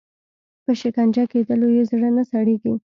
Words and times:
په 0.63 0.71
شکنجه 0.81 1.23
کېدلو 1.31 1.67
یې 1.75 1.83
زړه 1.91 2.09
نه 2.17 2.23
سړیږي. 2.31 2.73